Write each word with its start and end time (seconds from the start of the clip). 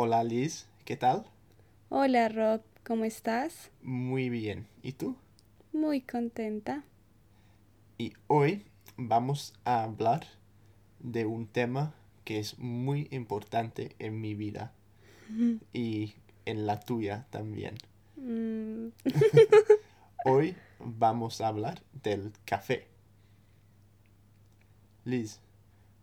Hola 0.00 0.22
Liz, 0.22 0.68
¿qué 0.84 0.96
tal? 0.96 1.24
Hola 1.88 2.28
Rob, 2.28 2.60
¿cómo 2.86 3.04
estás? 3.04 3.72
Muy 3.82 4.30
bien. 4.30 4.68
¿Y 4.80 4.92
tú? 4.92 5.16
Muy 5.72 6.02
contenta. 6.02 6.84
Y 7.98 8.12
hoy 8.28 8.64
vamos 8.96 9.54
a 9.64 9.82
hablar 9.82 10.24
de 11.00 11.26
un 11.26 11.48
tema 11.48 11.96
que 12.24 12.38
es 12.38 12.60
muy 12.60 13.08
importante 13.10 13.96
en 13.98 14.20
mi 14.20 14.36
vida 14.36 14.72
y 15.72 16.14
en 16.44 16.64
la 16.64 16.78
tuya 16.78 17.26
también. 17.30 17.74
Mm, 18.14 18.90
Hoy 20.24 20.54
vamos 20.78 21.40
a 21.40 21.48
hablar 21.48 21.82
del 22.04 22.30
café. 22.44 22.86
Liz, 25.04 25.40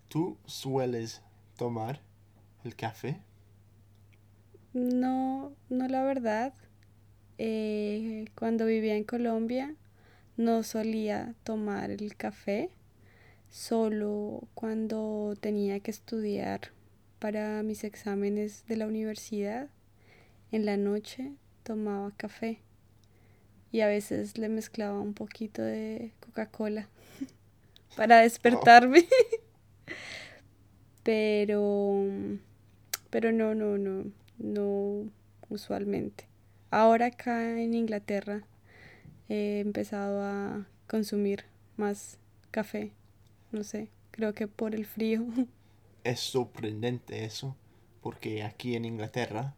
¿tú 0.10 0.38
sueles 0.46 1.22
tomar 1.56 2.02
el 2.66 2.76
café? 2.76 3.22
No, 4.76 5.54
no 5.70 5.88
la 5.88 6.04
verdad. 6.04 6.54
Eh, 7.38 8.26
cuando 8.36 8.66
vivía 8.66 8.96
en 8.96 9.04
Colombia 9.04 9.76
no 10.38 10.64
solía 10.64 11.34
tomar 11.44 11.92
el 11.92 12.16
café, 12.16 12.70
solo 13.50 14.48
cuando 14.54 15.36
tenía 15.40 15.80
que 15.80 15.92
estudiar 15.92 16.72
para 17.20 17.64
mis 17.64 17.84
exámenes 17.84 18.66
de 18.68 18.76
la 18.76 18.86
universidad. 18.88 19.70
En 20.52 20.66
la 20.66 20.78
noche 20.78 21.32
tomaba 21.64 22.12
café 22.16 22.60
y 23.72 23.82
a 23.82 23.88
veces 23.88 24.38
le 24.38 24.50
mezclaba 24.50 25.00
un 25.00 25.14
poquito 25.14 25.62
de 25.62 26.12
Coca-Cola 26.20 26.88
para 27.96 28.20
despertarme. 28.20 29.06
Pero, 31.04 32.04
pero 33.12 33.32
no, 33.32 33.54
no, 33.54 33.78
no, 33.78 34.12
no 34.38 35.10
usualmente. 35.50 36.28
Ahora 36.72 37.08
acá 37.08 37.60
en 37.60 37.74
Inglaterra 37.74 38.44
he 39.30 39.60
empezado 39.60 40.22
a 40.24 40.68
consumir 40.88 41.46
más 41.78 42.20
café. 42.52 42.92
No 43.52 43.64
sé, 43.64 43.90
creo 44.12 44.34
que 44.34 44.48
por 44.48 44.76
el 44.76 44.86
frío. 44.86 45.26
Es 46.04 46.20
sorprendente 46.20 47.26
eso, 47.26 47.56
porque 48.02 48.44
aquí 48.44 48.76
en 48.76 48.86
Inglaterra 48.86 49.56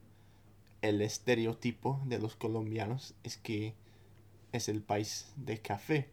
el 0.82 1.02
estereotipo 1.02 2.00
de 2.06 2.20
los 2.20 2.36
colombianos 2.36 3.16
es 3.24 3.38
que 3.38 3.76
es 4.54 4.70
el 4.70 4.82
país 4.82 5.32
de 5.36 5.60
café 5.62 6.10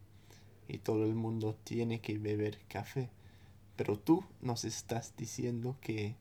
y 0.68 0.78
todo 0.78 1.04
el 1.04 1.14
mundo 1.14 1.56
tiene 1.64 2.00
que 2.00 2.18
beber 2.18 2.58
café. 2.68 3.10
Pero 3.76 3.98
tú 3.98 4.24
nos 4.40 4.64
estás 4.64 5.14
diciendo 5.16 5.76
que 5.80 6.16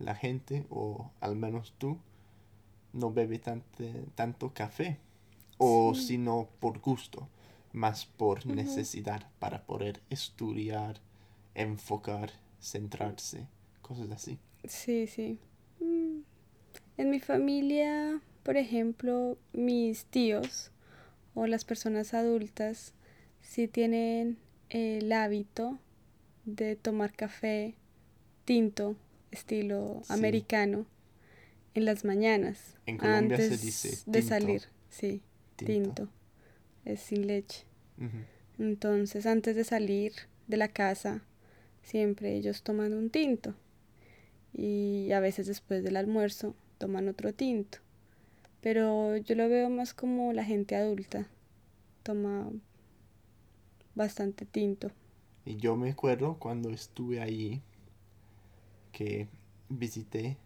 la 0.00 0.14
gente, 0.16 0.66
o 0.70 1.10
al 1.20 1.36
menos 1.36 1.74
tú, 1.78 1.98
no 2.92 3.12
bebe 3.12 3.38
tante- 3.38 4.04
tanto 4.14 4.52
café. 4.54 4.98
O 5.58 5.94
Sí. 5.94 6.06
sino 6.08 6.48
por 6.60 6.80
gusto, 6.80 7.28
más 7.72 8.06
por 8.06 8.46
necesidad 8.46 9.28
para 9.38 9.64
poder 9.66 10.00
estudiar, 10.10 11.00
enfocar, 11.54 12.30
centrarse, 12.60 13.46
cosas 13.82 14.10
así. 14.10 14.38
Sí, 14.64 15.06
sí. 15.06 15.38
Mm, 15.80 16.20
En 16.98 17.10
mi 17.10 17.20
familia, 17.20 18.20
por 18.42 18.56
ejemplo, 18.56 19.38
mis 19.52 20.04
tíos 20.06 20.70
o 21.34 21.46
las 21.46 21.64
personas 21.64 22.14
adultas 22.14 22.94
sí 23.40 23.68
tienen 23.68 24.38
el 24.70 25.12
hábito 25.12 25.78
de 26.44 26.76
tomar 26.76 27.12
café 27.14 27.74
tinto, 28.44 28.96
estilo 29.30 30.02
Sí. 30.04 30.12
americano, 30.12 30.86
en 31.74 31.84
las 31.84 32.04
mañanas, 32.04 32.76
En 32.86 32.98
Colombia 32.98 33.36
se 33.36 33.44
antes 33.54 34.04
de 34.06 34.22
salir. 34.22 34.62
Sí, 34.88 35.22
Tinto. 35.56 35.72
tinto. 35.72 36.08
Es 36.84 37.00
sin 37.00 37.26
leche. 37.26 37.64
Entonces, 38.58 39.26
antes 39.26 39.54
de 39.56 39.64
salir 39.64 40.12
de 40.48 40.56
la 40.56 40.68
casa, 40.68 41.22
siempre 41.82 42.34
ellos 42.36 42.62
toman 42.62 42.92
un 42.94 43.10
tinto. 43.10 43.54
Y 44.52 45.12
a 45.12 45.20
veces 45.20 45.46
después 45.46 45.84
del 45.84 45.96
almuerzo 45.96 46.54
toman 46.78 47.08
otro 47.08 47.32
tinto. 47.32 47.78
Pero 48.60 49.16
yo 49.16 49.34
lo 49.36 49.48
veo 49.48 49.70
más 49.70 49.94
como 49.94 50.32
la 50.32 50.44
gente 50.44 50.74
adulta. 50.76 51.28
Toma 52.02 52.50
bastante 53.94 54.44
tinto. 54.46 54.90
Y 55.44 55.56
yo 55.56 55.76
me 55.76 55.90
acuerdo 55.90 56.36
cuando 56.38 56.70
estuve 56.70 57.20
allí 57.20 57.62
que 58.92 59.28
visité 59.68 60.36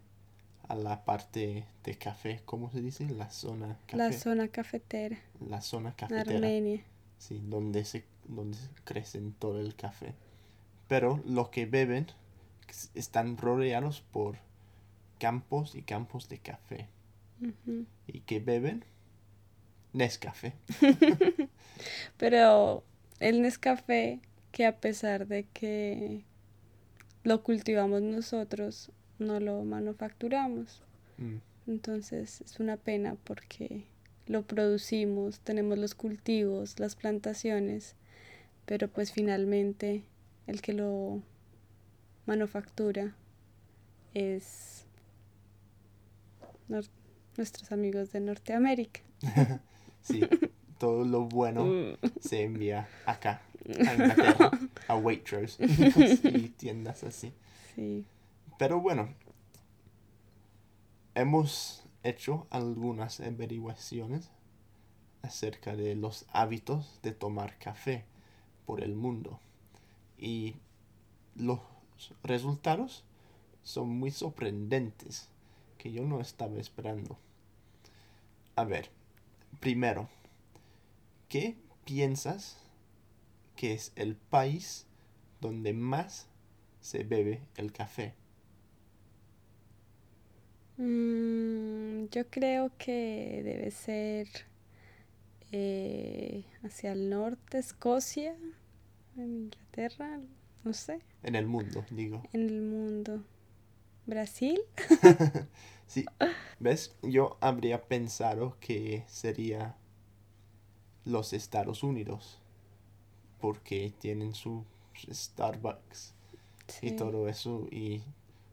a 0.67 0.75
la 0.75 1.05
parte 1.05 1.65
de 1.83 1.97
café, 1.97 2.41
¿cómo 2.45 2.71
se 2.71 2.81
dice? 2.81 3.09
La 3.09 3.29
zona 3.29 3.77
La 3.91 4.07
café. 4.07 4.19
zona 4.19 4.47
cafetera, 4.47 5.17
La 5.47 5.61
zona 5.61 5.95
cafetera. 5.95 6.35
Armenia. 6.35 6.81
Sí, 7.17 7.41
donde 7.45 7.85
se, 7.85 8.05
donde 8.27 8.57
se 8.57 8.69
crecen 8.83 9.33
todo 9.33 9.59
el 9.59 9.75
café. 9.75 10.15
Pero 10.87 11.21
lo 11.25 11.49
que 11.51 11.65
beben 11.65 12.07
están 12.93 13.37
rodeados 13.37 14.01
por 14.01 14.37
campos 15.19 15.75
y 15.75 15.81
campos 15.83 16.29
de 16.29 16.39
café. 16.39 16.87
¿Y 18.07 18.21
que 18.21 18.39
beben? 18.39 18.85
Nescafé. 19.93 20.53
Pero 22.17 22.83
el 23.19 23.41
Nescafé, 23.41 24.19
que 24.51 24.65
a 24.65 24.79
pesar 24.79 25.27
de 25.27 25.45
que 25.45 26.25
lo 27.25 27.41
cultivamos 27.43 28.01
nosotros, 28.01 28.91
no 29.19 29.39
lo 29.39 29.63
manufacturamos. 29.63 30.83
Mm, 31.17 31.37
Entonces 31.67 32.41
es 32.41 32.59
una 32.59 32.77
pena 32.77 33.17
porque 33.23 33.83
lo 34.27 34.43
producimos, 34.43 35.39
tenemos 35.39 35.77
los 35.77 35.95
cultivos, 35.95 36.79
las 36.79 36.95
plantaciones, 36.95 37.95
pero 38.65 38.87
pues 38.87 39.11
finalmente 39.11 40.03
el 40.47 40.61
que 40.61 40.73
lo 40.73 41.21
manufactura 42.27 43.15
es 44.13 44.85
nuestros 47.37 47.71
amigos 47.71 48.11
de 48.11 48.21
Norteamérica. 48.21 49.01
Sí, 50.01 50.21
todo 50.77 51.03
lo 51.03 51.21
bueno 51.23 51.97
se 52.21 52.43
envía 52.43 52.87
acá, 53.07 53.41
a 53.65 53.93
Inglaterra, 53.93 54.51
a 54.87 54.95
Waitrose 54.95 55.63
y 56.23 56.49
tiendas 56.49 57.03
así. 57.03 57.33
sí, 57.75 58.05
Pero 58.57 58.79
bueno, 58.79 59.09
hemos 61.15 61.83
hecho 62.03 62.47
algunas 62.51 63.19
averiguaciones 63.19 64.29
acerca 65.23 65.75
de 65.75 65.95
los 65.95 66.25
hábitos 66.31 66.99
de 67.01 67.11
tomar 67.11 67.57
café 67.57 68.05
por 68.65 68.83
el 68.83 68.95
mundo. 68.95 69.39
Y 70.17 70.55
los 71.35 71.59
resultados 72.23 73.03
son 73.63 73.89
muy 73.89 74.11
sorprendentes 74.11 75.29
que 75.77 75.91
yo 75.91 76.05
no 76.05 76.21
estaba 76.21 76.59
esperando. 76.59 77.17
A 78.55 78.63
ver, 78.63 78.89
primero, 79.59 80.07
¿qué 81.27 81.57
piensas 81.83 82.57
que 83.55 83.73
es 83.73 83.91
el 83.95 84.15
país 84.15 84.85
donde 85.41 85.73
más 85.73 86.27
se 86.81 87.03
bebe 87.03 87.41
el 87.57 87.71
café? 87.71 88.13
Mm, 90.77 92.07
yo 92.11 92.29
creo 92.29 92.71
que 92.77 93.41
debe 93.43 93.71
ser 93.71 94.27
eh, 95.51 96.43
hacia 96.63 96.91
el 96.93 97.09
norte, 97.09 97.57
Escocia, 97.59 98.35
en 99.17 99.35
Inglaterra, 99.45 100.19
no 100.63 100.73
sé, 100.73 100.99
En 101.23 101.35
el 101.35 101.45
mundo, 101.45 101.85
digo. 101.91 102.23
en 102.33 102.49
el 102.49 102.61
mundo. 102.61 103.23
Brasil, 104.05 104.59
Sí, 105.87 106.05
¿ves? 106.59 106.95
Yo 107.03 107.37
habría 107.41 107.83
pensado 107.87 108.57
que 108.59 109.03
sería 109.07 109.75
los 111.05 111.33
Estados 111.33 111.83
Unidos, 111.83 112.39
porque 113.45 113.93
tienen 113.99 114.33
sus 114.33 114.63
Starbucks 115.07 116.15
y 116.81 116.93
todo 116.93 117.29
eso, 117.29 117.67
y 117.69 118.01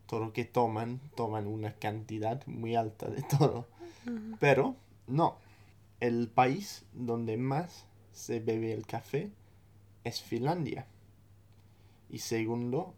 todo 0.06 0.21
lo 0.21 0.33
que 0.35 0.44
toman, 0.44 1.00
toman 1.17 1.47
una 1.47 1.73
cantidad 1.73 2.47
muy 2.47 2.77
alta 2.77 3.09
de 3.09 3.23
todo. 3.23 3.67
Pero 4.39 4.77
no, 5.06 5.39
el 6.00 6.29
país 6.29 6.85
donde 6.93 7.39
más 7.39 7.87
se 8.12 8.41
bebe 8.41 8.75
el 8.75 8.87
café 8.87 9.31
es 10.05 10.21
Finlandia. 10.21 10.87
Y 12.11 12.19
segundo, 12.19 12.93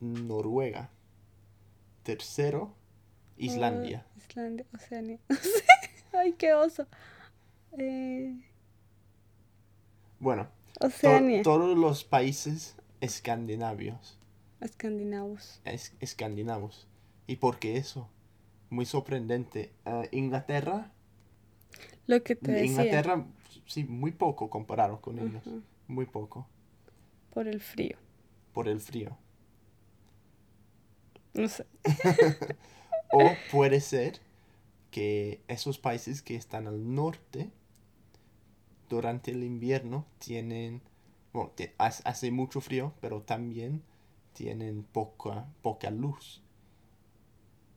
Noruega. 0.00 0.88
Tercero, 2.04 2.72
Islandia. 3.36 4.06
Oh, 4.14 4.18
Islandia, 4.18 4.64
sé. 4.88 5.20
Ay, 6.14 6.32
qué 6.38 6.54
oso. 6.54 6.86
Eh, 7.76 8.34
Bueno, 10.18 10.48
to- 10.78 10.86
Oceanía. 10.86 11.42
todos 11.42 11.76
los 11.76 12.04
países 12.04 12.76
escandinavios, 13.00 14.18
Escandinavos. 14.60 15.60
es- 15.64 15.94
escandinavos. 16.00 16.86
¿Y 17.26 17.36
por 17.36 17.58
qué 17.58 17.76
eso? 17.76 18.08
muy 18.68 18.84
sorprendente. 18.84 19.72
Ah, 19.84 20.02
Inglaterra, 20.10 20.90
Lo 22.08 22.22
que 22.24 22.34
te 22.34 22.50
decía, 22.52 22.66
Inglaterra, 22.66 23.24
sí, 23.64 23.84
muy 23.84 24.10
poco 24.10 24.50
comparado 24.50 25.00
con 25.00 25.18
ellos. 25.20 25.42
Muy 25.86 26.06
poco. 26.06 26.48
por 27.30 27.46
el 27.48 27.60
frío. 27.60 27.96
Por 28.52 28.66
el 28.68 28.80
frío. 28.80 29.16
No 31.34 31.48
sé. 31.48 31.66
O 33.12 33.20
puede 33.52 33.80
ser 33.80 34.18
que 34.90 35.40
esos 35.46 35.78
países 35.78 36.22
que 36.22 36.34
están 36.34 36.66
al 36.66 36.92
norte, 36.92 37.50
durante 38.88 39.30
el 39.32 39.44
invierno, 39.44 40.06
tienen, 40.18 40.82
bueno, 41.32 41.50
te- 41.54 41.74
hace 41.78 42.30
mucho 42.30 42.60
frío, 42.60 42.92
pero 43.00 43.22
también 43.22 43.82
tienen 44.34 44.84
poca, 44.84 45.46
poca 45.62 45.90
luz. 45.90 46.42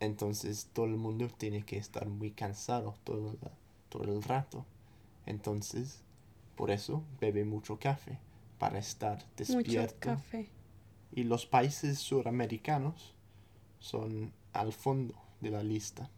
Entonces 0.00 0.68
todo 0.72 0.86
el 0.86 0.96
mundo 0.96 1.28
tiene 1.28 1.62
que 1.64 1.76
estar 1.76 2.08
muy 2.08 2.30
cansado 2.30 2.94
todo, 3.04 3.36
la- 3.42 3.52
todo 3.88 4.04
el 4.04 4.22
rato. 4.22 4.64
Entonces, 5.26 6.02
por 6.56 6.70
eso 6.70 7.04
bebe 7.20 7.44
mucho 7.44 7.78
café, 7.78 8.18
para 8.58 8.78
estar 8.78 9.18
Mucho 9.18 9.32
despierto. 9.36 9.98
café. 10.00 10.48
Y 11.12 11.24
los 11.24 11.46
países 11.46 11.98
suramericanos 11.98 13.14
son 13.80 14.32
al 14.52 14.72
fondo 14.72 15.14
de 15.40 15.50
la 15.50 15.62
lista. 15.62 16.10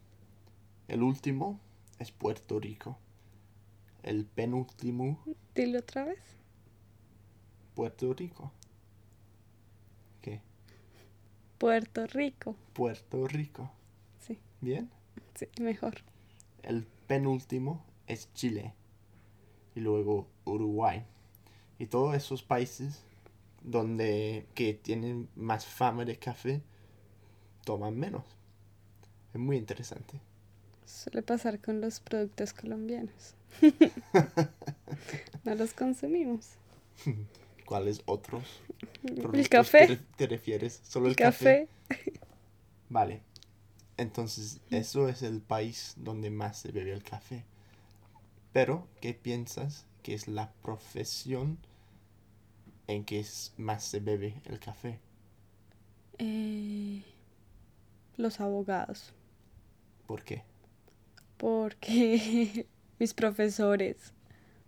El 0.88 1.02
último 1.02 1.60
es 1.98 2.12
Puerto 2.12 2.60
Rico. 2.60 2.98
El 4.02 4.26
penúltimo, 4.26 5.22
Dilo 5.54 5.78
otra 5.78 6.04
vez. 6.04 6.18
Puerto 7.74 8.12
Rico. 8.14 8.52
¿Qué? 10.20 10.40
Puerto 11.58 12.06
Rico. 12.06 12.56
Puerto 12.72 13.28
Rico. 13.28 13.70
Sí, 14.20 14.38
¿Bien? 14.60 14.90
sí, 15.34 15.46
mejor. 15.60 15.94
El 16.62 16.84
penúltimo 17.06 17.84
es 18.06 18.32
Chile. 18.34 18.74
Y 19.74 19.80
luego 19.80 20.28
Uruguay. 20.44 21.04
Y 21.78 21.86
todos 21.86 22.14
esos 22.14 22.42
países 22.42 23.04
donde 23.62 24.46
que 24.54 24.74
tienen 24.74 25.28
más 25.36 25.64
fama 25.66 26.04
de 26.04 26.18
café 26.18 26.62
toman 27.64 27.98
menos. 27.98 28.24
Es 29.32 29.40
muy 29.40 29.56
interesante. 29.56 30.20
Suele 30.92 31.22
pasar 31.22 31.58
con 31.60 31.80
los 31.80 32.00
productos 32.00 32.52
colombianos. 32.52 33.34
no 35.44 35.54
los 35.54 35.74
consumimos. 35.74 36.50
¿Cuáles 37.64 38.02
otros? 38.06 38.44
El 39.32 39.48
café. 39.48 39.86
Te, 39.86 39.94
re- 39.94 40.00
te 40.16 40.26
refieres? 40.26 40.80
¿Solo 40.84 41.06
el 41.06 41.12
El 41.12 41.16
café. 41.16 41.68
Vale. 42.88 43.22
Entonces, 43.96 44.60
eso 44.70 45.08
es 45.08 45.22
el 45.22 45.40
país 45.42 45.94
donde 45.98 46.30
más 46.30 46.58
se 46.58 46.72
bebe 46.72 46.92
el 46.92 47.02
café. 47.02 47.44
Pero, 48.52 48.86
¿qué 49.00 49.14
piensas 49.14 49.84
que 50.02 50.14
es 50.14 50.28
la 50.28 50.52
profesión 50.62 51.58
en 52.86 53.04
que 53.04 53.18
es- 53.18 53.54
más 53.56 53.82
se 53.82 53.98
bebe 53.98 54.40
el 54.44 54.60
café? 54.60 55.00
Eh, 56.18 57.02
los 58.16 58.40
abogados. 58.40 59.12
¿Por 60.06 60.22
qué? 60.24 60.44
Porque 61.42 62.68
mis 63.00 63.14
profesores 63.14 63.96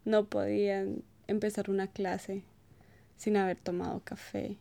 no 0.05 0.25
podían 0.25 1.05
empezar 1.29 1.71
una 1.71 1.87
clase 1.87 2.43
sin 3.17 3.37
haber 3.37 3.59
tomado 3.59 4.01
café. 4.03 4.57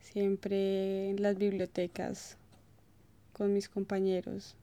Siempre 0.00 1.10
en 1.10 1.20
las 1.20 1.36
bibliotecas 1.36 2.38
con 3.34 3.52
mis 3.52 3.68
compañeros, 3.68 4.56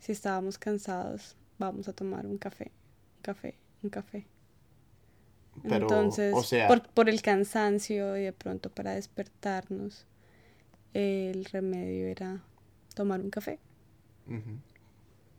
si 0.00 0.12
estábamos 0.12 0.56
cansados, 0.56 1.36
vamos 1.58 1.86
a 1.86 1.92
tomar 1.92 2.24
un 2.24 2.38
café, 2.38 2.72
un 3.18 3.22
café, 3.22 3.54
un 3.82 3.90
café. 3.90 4.24
Pero, 5.64 5.76
Entonces, 5.82 6.32
o 6.34 6.42
sea, 6.42 6.66
por, 6.66 6.88
por 6.88 7.10
el 7.10 7.20
cansancio 7.20 8.16
y 8.16 8.22
de 8.22 8.32
pronto 8.32 8.70
para 8.70 8.94
despertarnos, 8.94 10.06
el 10.94 11.44
remedio 11.44 12.06
era 12.06 12.42
tomar 12.94 13.20
un 13.20 13.28
café. 13.28 13.58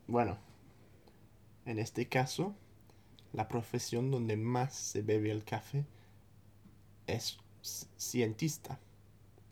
Bueno, 0.07 0.37
en 1.65 1.79
este 1.79 2.07
caso, 2.07 2.55
la 3.33 3.47
profesión 3.47 4.11
donde 4.11 4.37
más 4.37 4.73
se 4.75 5.01
bebe 5.01 5.31
el 5.31 5.43
café 5.43 5.85
es 7.07 7.37
cientista, 7.97 8.79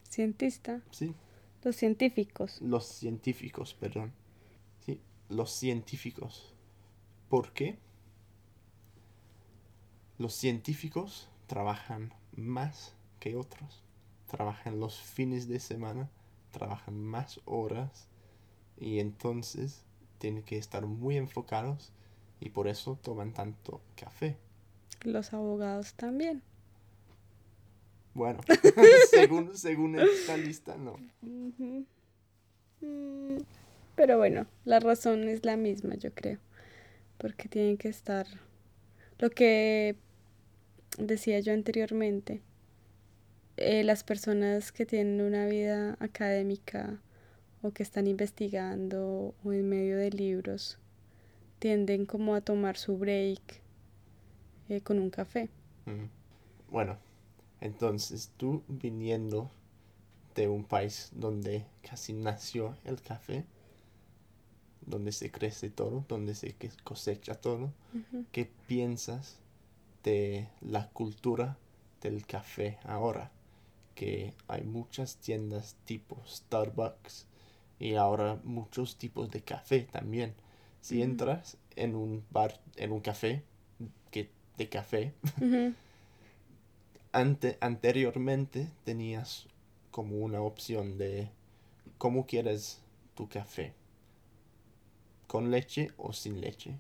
Cientista, 0.10 0.84
¿sí? 0.92 1.16
los 1.64 1.76
científicos. 1.76 2.62
Los 2.62 2.86
científicos, 2.86 3.74
perdón. 3.74 4.14
Sí, 4.86 5.02
los 5.28 5.52
científicos. 5.52 6.54
¿Por 7.30 7.52
qué? 7.54 7.80
Los 10.20 10.36
científicos 10.36 11.30
trabajan 11.48 12.14
más 12.36 12.96
que 13.20 13.36
otros. 13.36 13.84
Trabajan 14.28 14.80
los 14.80 15.02
fines 15.02 15.48
de 15.48 15.60
semana, 15.60 16.12
trabajan 16.52 17.04
más 17.04 17.42
horas 17.46 18.08
y 18.78 19.00
entonces 19.00 19.84
tienen 20.24 20.44
que 20.44 20.58
estar 20.58 20.86
muy 20.86 21.18
enfocados 21.18 21.92
y 22.40 22.48
por 22.48 22.70
eso 22.70 22.98
toman 23.04 23.34
tanto 23.34 23.82
café. 23.98 24.38
Los 25.02 25.34
abogados 25.34 25.96
también. 25.96 26.42
Bueno, 28.14 28.40
según, 29.12 29.58
según 29.58 30.00
esta 30.00 30.38
lista, 30.38 30.78
no. 30.78 30.96
Mm, 31.20 31.82
Pero 33.96 34.18
bueno, 34.18 34.48
la 34.64 34.80
razón 34.80 35.28
es 35.28 35.44
la 35.44 35.58
misma, 35.58 35.96
yo 35.96 36.14
creo. 36.14 36.40
Porque 37.18 37.50
tienen 37.50 37.76
que 37.76 37.90
estar. 37.90 38.26
Lo 39.20 39.30
que 39.30 39.98
decía 40.98 41.42
yo 41.42 41.52
anteriormente, 41.52 42.42
eh, 43.58 43.84
las 43.84 44.06
personas 44.06 44.72
que 44.72 44.86
tienen 44.86 45.20
una 45.20 45.48
vida 45.48 45.98
académica 46.00 47.02
o 47.64 47.72
que 47.72 47.82
están 47.82 48.06
investigando 48.08 49.34
o 49.44 49.54
en 49.54 49.68
medio 49.68 49.98
de 49.98 50.12
libros 50.12 50.78
tienden 51.60 52.06
como 52.06 52.36
a 52.36 52.42
tomar 52.42 52.76
su 52.78 52.98
break 52.98 53.62
eh, 54.68 54.82
con 54.82 55.00
un 55.00 55.10
café. 55.10 55.50
Mm. 55.86 56.10
Bueno, 56.70 56.98
entonces 57.62 58.32
tú 58.36 58.64
viniendo 58.68 59.50
de 60.36 60.50
un 60.50 60.66
país 60.66 61.10
donde 61.14 61.66
casi 61.82 62.12
nació 62.12 62.76
el 62.84 63.02
café, 63.02 63.46
donde 64.86 65.14
se 65.14 65.32
crece 65.32 65.70
todo, 65.70 66.04
donde 66.10 66.36
se 66.36 66.54
cosecha 66.84 67.36
todo. 67.36 67.72
¿qué 68.34 68.52
piensas 68.68 69.40
de 70.04 70.50
la 70.60 70.90
cultura 70.90 71.58
del 72.02 72.26
café 72.26 72.78
ahora? 72.84 73.32
Que 73.96 74.34
hay 74.50 74.64
muchas 74.64 75.16
tiendas 75.18 75.78
tipo 75.86 76.22
Starbucks 76.28 77.28
y 77.80 77.96
ahora 77.96 78.40
muchos 78.44 78.98
tipos 78.98 79.30
de 79.32 79.42
café 79.42 79.82
también. 79.92 80.34
Si 80.82 81.02
entras 81.02 81.58
en 81.76 81.96
un 81.96 82.24
bar, 82.32 82.60
en 82.78 82.92
un 82.92 83.02
café 83.02 83.44
que, 84.12 84.30
de 84.58 84.70
café, 84.70 85.14
ante, 87.14 87.58
anteriormente 87.62 88.68
tenías 88.84 89.48
como 89.92 90.18
una 90.18 90.42
opción 90.42 90.98
de 90.98 91.30
cómo 91.98 92.26
quieres 92.28 92.82
tu 93.16 93.30
café, 93.30 93.74
con 95.28 95.52
leche 95.52 95.92
o 95.98 96.14
sin 96.14 96.40
leche. 96.42 96.76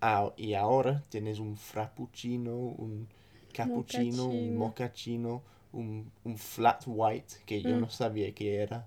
Ah, 0.00 0.32
y 0.36 0.54
ahora 0.54 1.04
tienes 1.10 1.38
un 1.40 1.56
frappuccino, 1.56 2.56
un 2.56 3.08
cappuccino, 3.52 4.26
un 4.28 4.54
Mochaccino. 4.54 4.54
mochaccino, 4.56 5.42
un, 5.72 6.10
un 6.24 6.38
flat 6.38 6.84
white 6.86 7.34
que 7.46 7.64
yo 7.64 7.76
Mm. 7.76 7.80
no 7.80 7.90
sabía 7.90 8.34
que 8.34 8.56
era, 8.62 8.86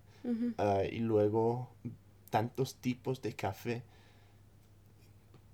Ah, 0.57 0.83
y 0.89 0.99
luego 0.99 1.69
tantos 2.29 2.75
tipos 2.75 3.21
de 3.21 3.33
café. 3.35 3.83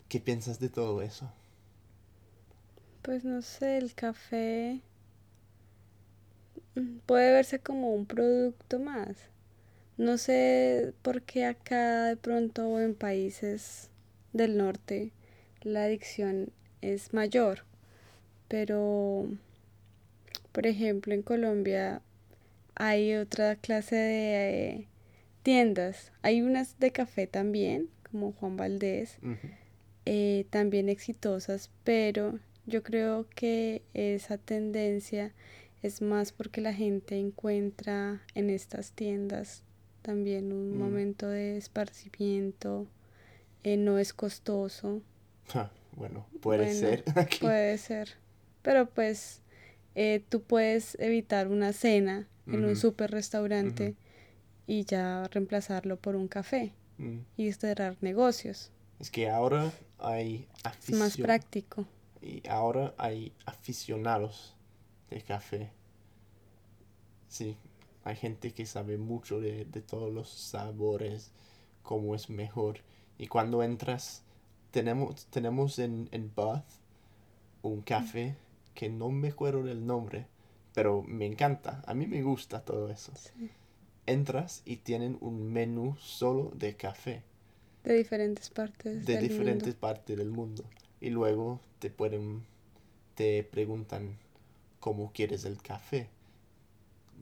¿Qué 0.09 0.19
piensas 0.19 0.59
de 0.59 0.69
todo 0.69 1.01
eso? 1.01 1.31
Pues 3.01 3.23
no 3.25 3.41
sé, 3.41 3.77
el 3.79 3.95
café 3.95 4.81
mm, 6.75 6.99
puede 7.05 7.31
verse 7.33 7.59
como 7.59 7.93
un 7.93 8.05
producto 8.05 8.79
más. 8.79 9.17
No 9.97 10.17
sé 10.17 10.93
por 11.03 11.23
qué 11.23 11.45
acá 11.45 12.05
de 12.05 12.17
pronto 12.17 12.67
o 12.69 12.79
en 12.81 12.95
países 12.95 13.89
del 14.33 14.57
norte 14.57 15.11
la 15.63 15.83
adicción 15.85 16.51
es 16.81 17.13
mayor, 17.13 17.65
pero 18.49 19.27
por 20.51 20.67
ejemplo 20.67 21.13
en 21.13 21.21
Colombia 21.21 22.01
hay 22.77 23.15
otra 23.15 23.55
clase 23.55 23.95
de 23.95 24.69
eh, 24.69 24.87
tiendas. 25.43 26.11
Hay 26.21 26.41
unas 26.41 26.79
de 26.79 26.91
café 26.91 27.27
también, 27.27 27.89
como 28.09 28.31
Juan 28.33 28.57
Valdés, 28.57 29.17
eh, 30.05 30.45
también 30.49 30.89
exitosas, 30.89 31.69
pero 31.83 32.39
yo 32.65 32.83
creo 32.83 33.27
que 33.35 33.81
esa 33.93 34.37
tendencia 34.37 35.33
es 35.83 36.01
más 36.01 36.31
porque 36.31 36.61
la 36.61 36.73
gente 36.73 37.17
encuentra 37.19 38.21
en 38.33 38.49
estas 38.49 38.91
tiendas 38.93 39.63
también 40.01 40.51
un 40.53 40.75
Mm. 40.75 40.79
momento 40.79 41.27
de 41.27 41.57
esparcimiento, 41.57 42.87
eh, 43.63 43.77
no 43.77 43.99
es 43.99 44.13
costoso, 44.13 45.01
Ja, 45.53 45.71
Bueno, 45.95 46.27
puede 46.41 46.65
Bueno, 46.65 46.79
ser. 46.79 47.03
aquí. 47.15 47.39
puede 47.39 47.77
ser, 47.77 48.09
pero 48.61 48.89
pues 48.89 49.41
eh, 49.95 50.21
tú 50.29 50.41
puedes 50.43 50.95
evitar 50.99 51.47
una 51.47 51.73
cena 51.73 52.27
en 52.47 52.63
un 52.63 52.71
Ujú. 52.71 52.75
super 52.75 53.11
restaurante 53.11 53.89
Ujú. 53.89 53.97
y 54.67 54.85
ya 54.85 55.27
reemplazarlo 55.31 55.97
por 55.97 56.15
un 56.15 56.27
café 56.27 56.73
Mm. 56.97 57.19
y 57.37 57.51
cerrar 57.53 57.95
negocios. 58.01 58.71
Es 58.99 59.11
que 59.11 59.29
ahora 59.29 59.71
hay 59.99 60.47
Es 60.83 60.91
más 60.91 61.09
afición. 61.09 61.25
práctico. 61.25 61.85
Y 62.21 62.47
ahora 62.47 62.95
hay 62.97 63.31
aficionados 63.45 64.55
de 65.11 65.21
café. 65.21 65.69
Sí, 67.27 67.55
hay 68.03 68.15
gente 68.15 68.53
que 68.53 68.65
sabe 68.65 68.97
mucho 68.97 69.39
de, 69.39 69.65
de 69.65 69.81
todos 69.81 70.11
los 70.11 70.29
sabores, 70.29 71.31
cómo 71.83 72.15
es 72.15 72.29
mejor. 72.29 72.79
Y 73.19 73.27
cuando 73.27 73.61
entras, 73.63 74.23
tenemos, 74.71 75.25
tenemos 75.27 75.77
en, 75.79 76.07
en 76.11 76.31
Bath 76.35 76.65
un 77.61 77.81
café 77.81 78.35
que 78.73 78.89
no 78.89 79.09
me 79.09 79.29
acuerdo 79.29 79.63
del 79.63 79.85
nombre, 79.85 80.27
pero 80.77 81.01
me 81.01 81.25
encanta. 81.25 81.81
A 81.87 81.95
mí 81.95 82.05
me 82.05 82.21
gusta 82.21 82.63
todo 82.63 82.91
eso. 82.91 83.11
Sí. 83.15 83.49
Entras 84.05 84.61
y 84.63 84.75
tienen 84.75 85.17
un 85.21 85.51
menú 85.51 85.95
solo 85.97 86.51
de 86.53 86.75
café 86.75 87.23
De 87.83 87.95
diferentes 87.95 88.51
partes 88.51 89.03
de 89.03 89.13
del 89.15 89.27
diferentes 89.27 89.69
mundo. 89.69 89.79
partes 89.79 90.15
del 90.15 90.29
mundo. 90.29 90.63
Y 91.01 91.09
luego 91.09 91.59
te 91.79 91.89
pueden, 91.89 92.45
te 93.15 93.43
preguntan 93.43 94.19
cómo 94.79 95.11
quieres 95.13 95.45
el 95.45 95.59
café. 95.63 96.09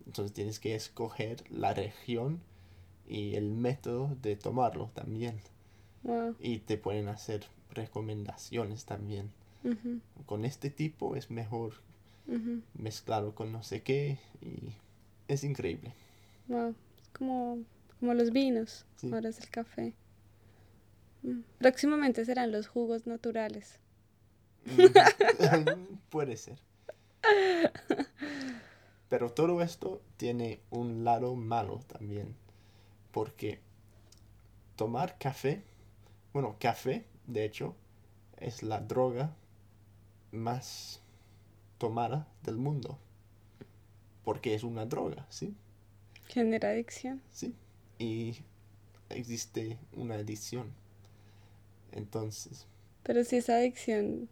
Entonces 0.05 0.33
tienes 0.33 0.59
que 0.59 0.75
escoger 0.75 1.50
la 1.50 1.74
región 1.74 2.41
y 3.07 3.35
el 3.35 3.53
método 3.53 4.17
de 4.21 4.35
tomarlo 4.35 4.91
también. 4.93 5.39
Wow. 6.03 6.35
Y 6.41 6.57
te 6.57 6.77
pueden 6.77 7.07
hacer 7.07 7.45
recomendaciones 7.71 8.83
también. 8.83 9.31
Con 10.25 10.43
este 10.43 10.69
tipo 10.69 11.15
es 11.15 11.31
mejor 11.31 11.85
ujú. 12.27 12.62
mezclarlo 12.74 13.36
con 13.36 13.51
no 13.51 13.63
sé 13.63 13.82
qué 13.84 14.17
y 14.41 14.74
es 15.27 15.44
increíble. 15.44 15.94
Wow. 16.48 16.75
Es 17.01 17.10
como, 17.10 17.60
como 18.00 18.13
los 18.13 18.32
vinos. 18.32 18.86
Sí. 18.98 19.12
Ahora 19.12 19.29
es 19.29 19.39
el 19.39 19.50
café. 19.50 19.94
Mm. 21.24 21.41
Próximamente 21.58 22.24
serán 22.25 22.51
los 22.51 22.67
jugos 22.67 23.08
naturales. 23.08 23.79
Mm, 24.65 25.96
Puede 26.10 26.38
ser. 26.38 26.60
Pero 29.10 29.32
todo 29.32 29.62
esto 29.62 30.01
tiene 30.17 30.62
un 30.70 31.03
lado 31.03 31.36
malo 31.36 31.79
también. 31.88 32.36
Porque 33.12 33.60
tomar 34.75 35.17
café, 35.17 35.63
bueno, 36.34 36.58
café, 36.60 37.05
de 37.27 37.46
hecho, 37.46 37.75
es 38.38 38.62
la 38.62 38.82
droga 38.82 39.36
más 40.32 41.01
tomada 41.77 42.27
del 42.44 42.58
mundo. 42.58 42.98
Porque 44.24 44.55
es 44.55 44.63
una 44.63 44.86
droga, 44.86 45.25
¿sí? 45.29 45.55
Genera 46.27 46.70
adicción. 46.70 47.22
Sí. 47.32 47.55
Y 48.00 48.38
existe 49.10 49.77
una 49.94 50.15
adicción. 50.15 50.74
Entonces, 51.91 52.67
Pero 53.03 53.24
si 53.24 53.38
esa 53.38 53.58
adicción, 53.58 54.27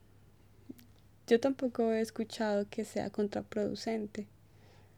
yo 1.27 1.39
tampoco 1.39 1.91
he 1.93 2.01
escuchado 2.01 2.67
que 2.69 2.83
sea 2.83 3.09
contraproducente 3.09 4.27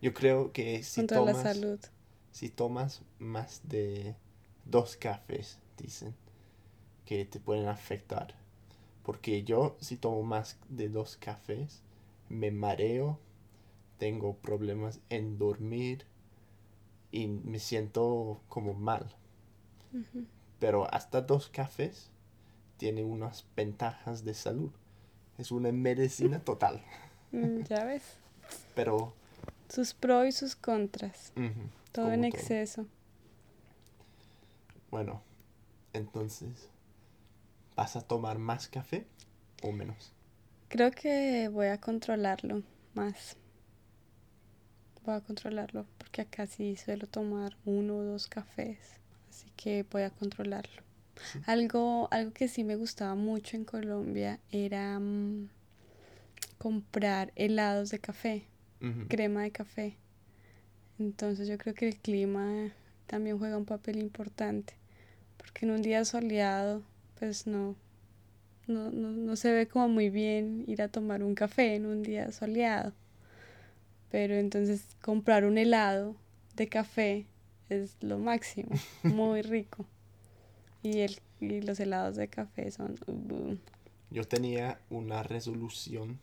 yo 0.06 0.14
creo 0.14 0.52
que 0.52 0.84
si 0.84 1.02
contra 1.02 1.18
tomas... 1.18 1.38
la 1.38 1.54
salud. 1.54 1.80
Si 2.32 2.50
tomas 2.50 3.02
más 3.18 3.62
de 3.64 4.16
dos 4.66 4.98
cafés, 4.98 5.58
dicen, 5.78 6.14
que 7.06 7.26
te 7.26 7.40
pueden 7.40 7.68
afectar. 7.68 8.36
Porque 9.04 9.44
yo, 9.44 9.78
si 9.80 9.98
tomo 9.98 10.22
más 10.22 10.60
de 10.70 10.90
dos 10.90 11.18
cafés, 11.18 11.82
me 12.38 12.52
mareo, 12.52 13.20
tengo 13.98 14.36
problemas 14.38 15.00
en 15.10 15.38
dormir 15.38 16.06
y 17.12 17.28
me 17.28 17.60
siento 17.60 18.42
como 18.50 18.74
mal. 18.74 19.16
Pero 20.60 20.94
hasta 20.94 21.22
dos 21.22 21.50
cafés 21.50 22.10
tiene 22.78 23.04
unas 23.04 23.46
ventajas 23.56 24.26
de 24.26 24.34
salud. 24.34 24.72
Es 25.38 25.52
una 25.52 25.72
medicina 25.72 26.40
total. 26.44 26.84
Mm, 27.32 27.62
Ya 27.64 27.84
ves. 27.86 28.04
Pero, 28.76 29.14
Sus 29.70 29.94
pros 29.94 30.28
y 30.28 30.32
sus 30.32 30.56
contras. 30.56 31.32
Todo 31.92 32.12
en 32.12 32.26
exceso. 32.26 32.86
Bueno, 34.92 35.22
entonces, 35.94 36.70
¿vas 37.76 37.96
a 37.96 38.02
tomar 38.02 38.38
más 38.38 38.68
café 38.68 39.06
o 39.64 39.72
menos? 39.72 40.14
Creo 40.68 40.92
que 40.92 41.50
voy 41.50 41.68
a 41.68 41.80
controlarlo 41.80 42.64
más. 42.94 43.38
Voy 45.06 45.16
a 45.16 45.22
controlarlo 45.22 45.86
porque 45.98 46.22
acá 46.22 46.48
sí 46.48 46.76
suelo 46.76 47.08
tomar 47.08 47.56
uno 47.66 47.98
o 47.98 48.04
dos 48.04 48.28
cafés. 48.28 48.78
Así 49.30 49.48
que 49.56 49.86
voy 49.92 50.04
a 50.04 50.10
controlarlo. 50.10 50.82
Sí. 51.32 51.40
Algo, 51.46 52.08
algo 52.12 52.34
que 52.34 52.48
sí 52.48 52.64
me 52.64 52.76
gustaba 52.76 53.16
mucho 53.16 53.56
en 53.56 53.66
Colombia 53.66 54.40
era 54.52 55.00
mm, 55.00 55.50
comprar 56.58 57.32
helados 57.36 57.90
de 57.90 58.00
café, 58.00 58.46
crema 59.08 59.44
de 59.44 59.52
café. 59.52 59.98
Entonces 61.00 61.48
yo 61.48 61.58
creo 61.58 61.74
que 61.74 61.88
el 61.88 61.98
clima 61.98 62.72
también 63.08 63.38
juega 63.38 63.58
un 63.58 63.66
papel 63.66 63.98
importante. 64.00 64.74
Porque 65.38 65.66
en 65.66 65.72
un 65.72 65.82
día 65.82 66.04
soleado, 66.06 66.82
pues 67.20 67.46
no, 67.46 67.76
no, 68.68 68.92
no, 68.92 69.12
no 69.12 69.36
se 69.36 69.52
ve 69.52 69.68
como 69.68 69.88
muy 69.88 70.10
bien 70.10 70.64
ir 70.68 70.82
a 70.82 70.88
tomar 70.88 71.24
un 71.24 71.36
café 71.36 71.76
en 71.76 71.86
un 71.86 72.04
día 72.04 72.32
soleado. 72.32 72.94
Pero 74.12 74.36
entonces 74.36 74.96
comprar 75.02 75.46
un 75.46 75.58
helado 75.58 76.16
de 76.56 76.68
café 76.68 77.26
es 77.70 77.98
lo 78.02 78.18
máximo, 78.18 78.70
muy 79.04 79.42
rico. 79.42 79.86
Y, 80.84 81.00
el, 81.00 81.18
y 81.40 81.62
los 81.62 81.80
helados 81.80 82.16
de 82.16 82.28
café 82.28 82.72
son... 82.72 82.96
uh, 83.08 83.56
Yo 84.12 84.24
tenía 84.28 84.80
una 84.90 85.24
resolución 85.24 86.20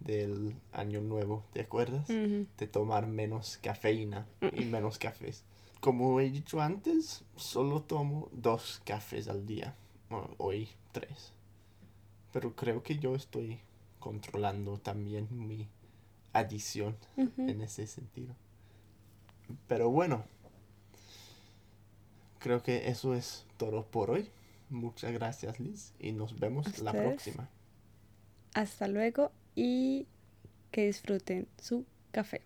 del 0.00 0.54
año 0.72 1.00
nuevo, 1.00 1.44
¿te 1.52 1.60
acuerdas? 1.60 2.06
De 2.06 2.66
tomar 2.70 3.08
menos 3.08 3.58
cafeína 3.60 4.26
y 4.52 4.64
menos 4.64 4.98
cafés. 4.98 5.42
Como 5.80 6.20
he 6.20 6.30
dicho 6.30 6.60
antes, 6.60 7.24
solo 7.36 7.82
tomo 7.82 8.28
dos 8.32 8.80
cafés 8.84 9.28
al 9.28 9.44
día. 9.46 9.74
Bueno, 10.08 10.30
hoy 10.38 10.68
tres. 10.92 11.32
Pero 12.32 12.54
creo 12.54 12.82
que 12.82 12.98
yo 12.98 13.14
estoy 13.14 13.60
controlando 13.98 14.78
también 14.78 15.28
mi 15.30 15.68
adición 16.32 16.96
en 17.16 17.60
ese 17.62 17.86
sentido. 17.86 18.34
Pero 19.66 19.90
bueno, 19.90 20.24
creo 22.38 22.62
que 22.62 22.88
eso 22.88 23.14
es 23.14 23.46
todo 23.56 23.86
por 23.86 24.10
hoy. 24.10 24.28
Muchas 24.70 25.12
gracias 25.12 25.58
Liz 25.58 25.94
y 25.98 26.12
nos 26.12 26.38
vemos 26.38 26.78
la 26.80 26.92
próxima. 26.92 27.48
Hasta 28.54 28.88
luego 28.88 29.32
y 29.54 30.06
que 30.70 30.86
disfruten 30.86 31.48
su 31.60 31.86
café. 32.12 32.42